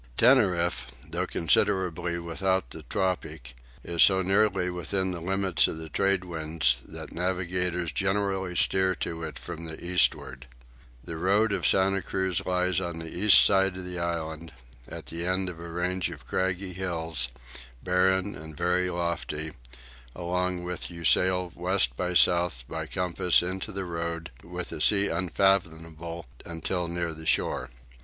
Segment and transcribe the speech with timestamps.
[0.17, 3.53] Tenerife, though considerably without the tropic,
[3.83, 9.37] is so nearly within the limits of the tradewind that navigators generally steer to it
[9.37, 10.47] from the eastward.
[11.03, 14.51] The road of Santa Cruz lies on the east side of the island,
[14.87, 17.27] at the end of a range of craggy hills,
[17.83, 19.51] barren and very lofty,
[20.15, 25.09] along with you sail west by south by compass into the road, with a sea
[25.09, 27.69] unfathomable until near the shore.